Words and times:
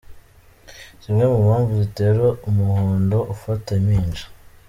Zimwe 1.03 1.23
mu 1.31 1.37
mpamvu 1.45 1.71
zitera 1.81 2.25
Umuhondo 2.49 3.17
ufata 3.33 3.67
impinja. 3.79 4.25